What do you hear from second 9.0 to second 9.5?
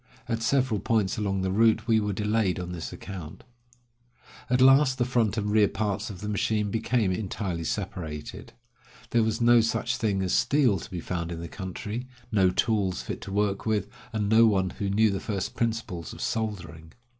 There was